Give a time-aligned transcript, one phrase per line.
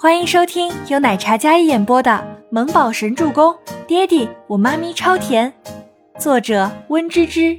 [0.00, 2.12] 欢迎收听由奶茶嘉一演播的
[2.52, 3.52] 《萌宝神助攻》，
[3.88, 5.52] 爹地我妈咪超甜，
[6.20, 7.58] 作者温芝芝。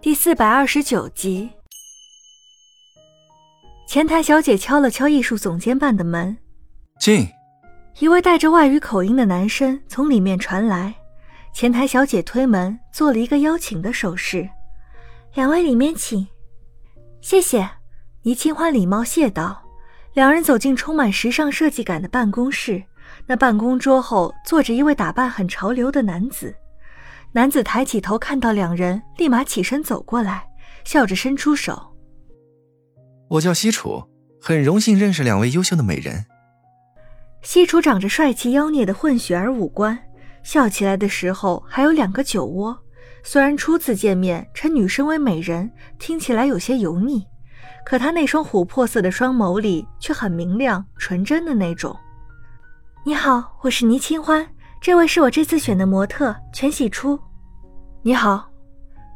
[0.00, 1.50] 第四百二十九集。
[3.86, 6.38] 前台小姐敲了敲艺术总监办的门，
[6.98, 7.28] 进。
[7.98, 10.94] 一位带着外语口音的男声从里面传来。
[11.52, 14.48] 前台小姐推门，做了一个邀请的手势
[15.36, 16.26] ：“两位里面请。”
[17.20, 17.68] 谢谢。
[18.22, 19.61] 倪清欢礼貌谢道。
[20.14, 22.82] 两人走进充满时尚设计感的办公室，
[23.26, 26.54] 那办公桌后坐着一位打扮很潮流的男子。
[27.32, 30.44] 男子抬起头看到两人，立马起身走过来，
[30.84, 31.94] 笑着伸出手
[33.30, 34.02] ：“我叫西楚，
[34.38, 36.26] 很荣幸认识两位优秀的美人。”
[37.40, 39.98] 西楚长着帅气妖孽的混血儿五官，
[40.42, 42.78] 笑起来的时候还有两个酒窝。
[43.24, 47.26] 虽然初次见面称女生为美人，听起来有些油腻。
[47.84, 51.96] 可他那双琥珀色的双眸里却很明亮、纯真的那种。
[53.04, 54.48] 你好，我是倪清欢，
[54.80, 57.18] 这位是我这次选的模特全喜初。
[58.02, 58.48] 你好，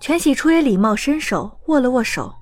[0.00, 2.32] 全喜初也礼貌伸手握了握手。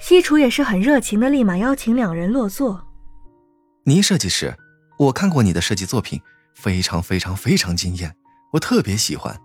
[0.00, 2.82] 西楚也是很热情的，立马邀请两人落座。
[3.84, 4.56] 倪设计师，
[4.98, 6.20] 我看过你的设计作品，
[6.54, 8.14] 非常非常非常惊艳，
[8.54, 9.38] 我特别喜欢。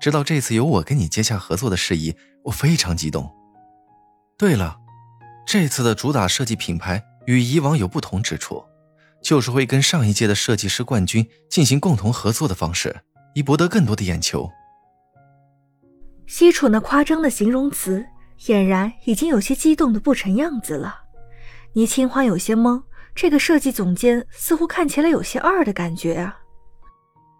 [0.00, 2.14] 知道这次由我跟你接洽合作的事宜，
[2.44, 3.34] 我非常激动。
[4.38, 4.79] 对了。
[5.52, 8.64] 这次的主打设计品牌与以往有不同之处，
[9.20, 13.00] 就是会跟上一届的设计师冠军进行共同合作的方式，
[13.34, 14.48] 以博得更多的眼球。
[16.24, 18.06] 西楚那夸张的形容词，
[18.38, 21.00] 俨然已经有些激动的不成样子了。
[21.72, 22.80] 倪清欢有些懵，
[23.12, 26.38] 这个设计总监似乎看起来有些二的感觉啊。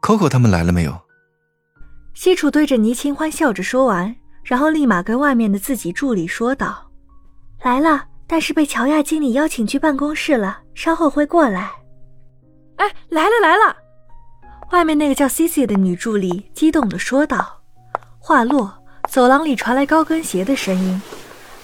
[0.02, 1.00] Coco 他们来了没有？
[2.14, 6.89] 西楚对着倪清欢笑着说完，然后立马跟外面的自己助理说道。
[7.62, 11.70] 来了，但是被乔亚经理邀请去办公室了，稍后会过来。
[12.76, 13.76] 哎，来了来了！
[14.72, 17.60] 外面那个叫 Cici 的女助理激动地说道。
[18.18, 18.72] 话落，
[19.10, 21.02] 走廊里传来高跟鞋的声音，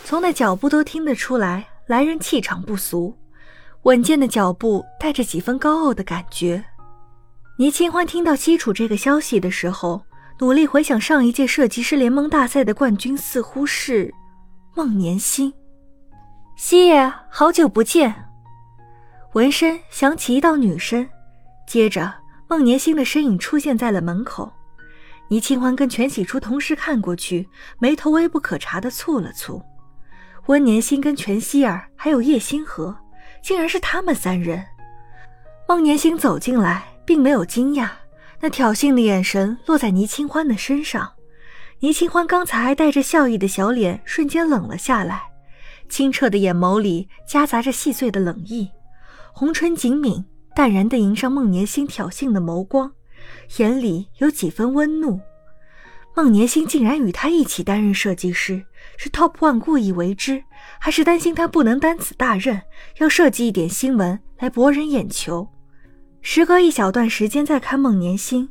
[0.05, 3.17] 从那脚步都听得出来，来人气场不俗，
[3.83, 6.63] 稳健的脚步带着几分高傲的感觉。
[7.59, 10.03] 倪清欢听到西楚这个消息的时候，
[10.41, 14.13] 努力回想上一届设计师联盟大赛的冠军，似乎是
[14.75, 15.51] 孟年星。
[16.59, 18.31] 西爷，好久不见。
[19.35, 21.07] 闻声响起一道女声，
[21.67, 22.15] 接着
[22.49, 24.51] 孟年星的身影出现在了门口。
[25.29, 27.47] 倪清欢跟全喜初同时看过去，
[27.79, 29.63] 眉头微不可察的蹙了蹙。
[30.47, 32.97] 温年星跟全希儿还有叶星河，
[33.43, 34.65] 竟然是他们三人。
[35.69, 37.91] 孟年星走进来，并没有惊讶，
[38.41, 41.13] 那挑衅的眼神落在倪清欢的身上。
[41.81, 45.36] 倪清欢刚才还带着笑意的小脸瞬间冷了下来。
[45.89, 48.69] 清澈的眼眸里夹杂着细碎的冷意，
[49.33, 50.25] 红唇紧抿，
[50.55, 52.93] 淡然地迎上孟年星挑衅的眸光，
[53.59, 55.21] 眼里有几分温怒。
[56.15, 58.65] 孟年星竟然与他一起担任设计师，
[58.97, 60.43] 是 Top One 故意为之，
[60.81, 62.63] 还是担心他不能担此大任，
[62.99, 65.47] 要设计一点新闻来博人眼球？
[66.23, 68.49] 时隔一小段时间再看孟年星，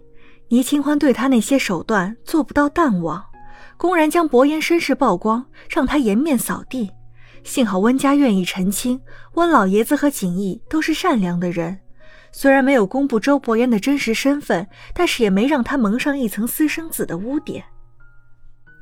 [0.50, 3.24] 倪清欢对他那些手段做不到淡忘，
[3.78, 6.92] 公然将薄言身世曝光，让他颜面扫地。
[7.46, 9.00] 幸好温家愿意澄清，
[9.36, 11.80] 温老爷子和锦逸都是善良的人，
[12.32, 17.64] 虽然没有公布周伯言的真实身份，但是也没让他蒙上一层私生子的污点。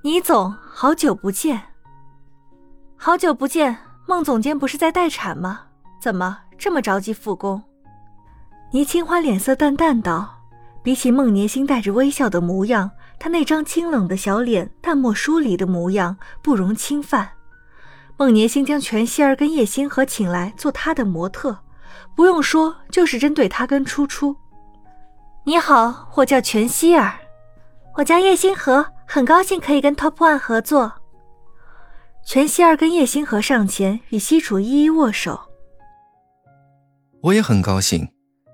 [0.01, 1.61] 倪总，好久不见。
[2.95, 5.63] 好久不见，孟总监不是在待产吗？
[6.01, 7.61] 怎么这么着急复工？
[8.71, 10.41] 倪清欢脸色淡淡道
[10.81, 17.29] ：“比起孟年星带着微笑的模样，他那张清冷的小脸淡漠疏离的模样不容侵犯。”
[18.17, 21.57] 孟年星将全希儿跟叶星河请来做他的模特，
[22.15, 24.35] 不用说，就是针对他跟初初。
[25.45, 27.19] 你好，我叫全希儿，
[27.95, 30.93] 我叫叶星河，很高兴可以跟 Top One 合作。
[32.25, 35.49] 全希儿跟叶星河上前与西楚一一握手。
[37.21, 38.07] 我也很高兴，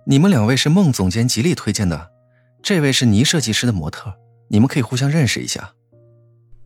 [0.05, 2.09] 你们两位是孟总监极力推荐的，
[2.63, 4.11] 这位是倪设计师的模特，
[4.47, 5.71] 你们可以互相认识一下。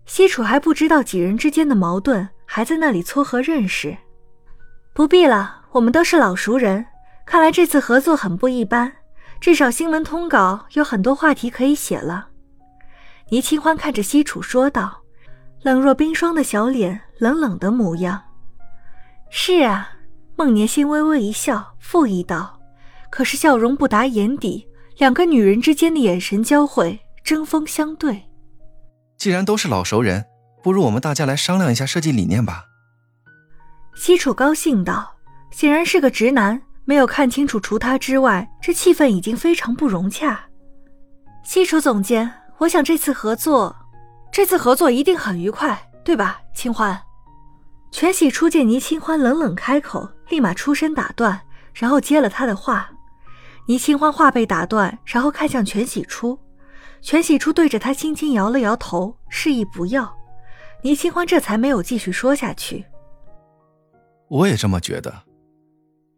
[0.06, 2.30] 西楚还不知道几人之间的矛盾。
[2.56, 3.98] 还在那里撮合认识，
[4.94, 6.86] 不必了，我们都是老熟人。
[7.26, 8.94] 看来这次合作很不一般，
[9.42, 12.28] 至少新闻通稿有很多话题可以写了。
[13.30, 15.02] 倪清欢看着西楚说道，
[15.64, 18.22] 冷若冰霜的小脸，冷冷的模样。
[19.32, 19.90] 是啊，
[20.36, 22.60] 孟年心微微一笑，附议道。
[23.10, 24.68] 可是笑容不达眼底，
[25.00, 28.22] 两个女人之间的眼神交汇，针锋相对。
[29.18, 30.24] 既然都是老熟人。
[30.64, 32.64] 不如我们大家来商量一下设计理念吧。
[33.96, 35.14] 西楚高兴道
[35.52, 40.40] ：“显然是个直男，没有看清楚，除他之外，这气氛已经非常不融洽。
[41.44, 43.76] 西楚总监，我想这次合作，
[44.32, 47.00] 这次合作一定很愉快，对吧，清欢？
[47.92, 51.40] 全喜初见倪清欢冷冷开口，立马出声打断，
[51.74, 52.90] 然后接了他的话。
[53.68, 56.40] 倪清欢话被打断，然后看向全喜初，
[57.02, 60.12] 全喜初对着他轻轻摇了摇头，示意不要。
[60.84, 62.86] 倪清欢这才没有继续说下去。
[64.30, 65.24] 我也这么觉得，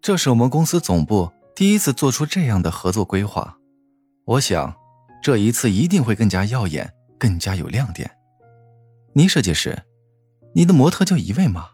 [0.02, 3.58] 这是我们公司总部第一次做出这样的合作规划，
[4.26, 4.76] 我想。
[5.24, 8.12] 这一次一定会更加耀眼，更加有亮点。
[9.14, 9.76] 倪设计师，
[10.54, 11.70] 你的模特就一位吗？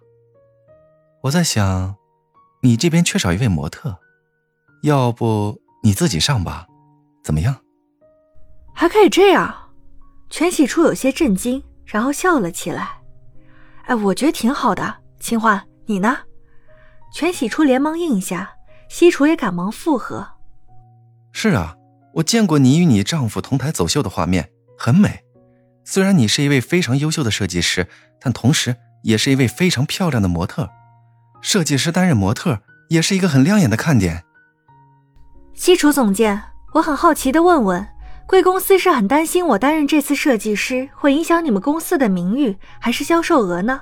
[1.24, 1.98] 我在想，
[2.62, 4.00] 你这边缺少一位模特，
[4.84, 6.66] 要不你自己上吧？
[7.26, 7.58] 怎么样？
[8.74, 9.54] 还可以这样？
[10.30, 11.62] 全喜初有些震惊，
[11.92, 13.02] 然后笑了起来。
[13.84, 14.96] 哎，我觉得挺好的。
[15.20, 16.18] 清欢，你呢？
[17.14, 18.52] 全喜初连忙应下，
[18.90, 20.26] 西楚也赶忙附和。
[21.34, 21.76] 是啊。
[22.16, 25.24] 我见过你与你丈夫同台走秀的画面，很美。
[25.86, 27.88] 虽然你是一位非常优秀的设计师，
[28.20, 30.70] 但同时也是一位非常漂亮的模特。
[31.42, 32.60] 设计师担任模特
[32.90, 34.26] 也是一个很亮眼的看点。
[35.54, 36.42] 西楚总监，
[36.74, 37.88] 我很好奇的问问，
[38.28, 43.82] 贵公司是很担心我担任这次设计师会影响你们公司的名誉，还是销售额呢？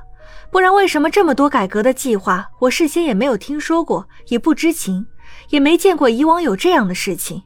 [0.51, 5.05] 不然为什么这么多改革的计划，我事先也没有听说过，也不知情，
[5.49, 7.43] 也没见过以往有这样的事情？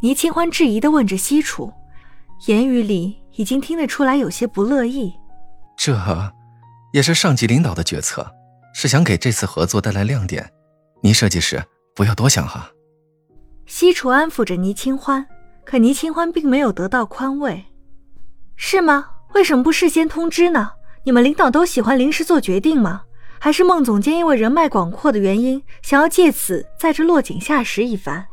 [0.00, 1.70] 倪清欢质疑地问着西楚，
[2.46, 5.12] 言语里已经听得出来有些不乐意。
[5.76, 5.94] 这
[6.92, 8.26] 也是上级领导的决策，
[8.74, 10.50] 是想给这次合作带来亮点。
[11.02, 11.62] 倪设计师
[11.94, 12.70] 不要多想哈。
[13.66, 15.26] 西楚安抚着倪清欢，
[15.64, 17.64] 可倪清欢并没有得到宽慰。
[18.56, 19.06] 是吗？
[19.34, 20.72] 为什么不事先通知呢？
[21.04, 23.02] 你们领导都喜欢临时做决定吗？
[23.38, 28.26] 还是孟总监因为人脉广阔的原因，想要借此在这落井下石一番？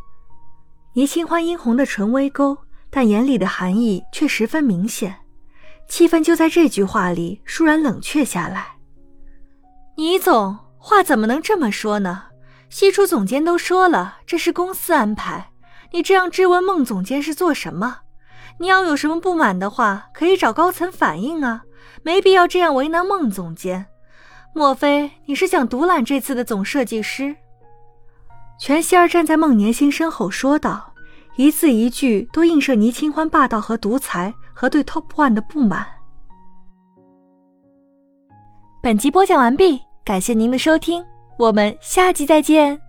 [0.93, 2.57] 倪清欢殷红的唇微勾，
[2.89, 5.15] 但眼里的寒意却十分明显。
[5.87, 8.75] 气氛就在这句话里倏然冷却下来。
[9.95, 12.25] 倪总，话怎么能这么说呢？
[12.69, 15.49] 西楚总监都说了，这是公司安排。
[15.91, 17.99] 你这样质问孟总监是做什么？
[18.59, 21.63] 你要有什么不满的话，可以找高层反映啊，
[22.03, 23.85] 没必要这样为难孟总监。
[24.53, 27.35] 莫非你是想独揽这次的总设计师？
[28.59, 30.93] 全希儿站在孟年星身后说道，
[31.37, 35.87] 一字一句都映射倪清欢霸道和独裁，和对 Top One 的不满。
[38.83, 41.05] 本集播讲完毕，感谢您的收听，
[41.37, 42.88] 我们下集再见。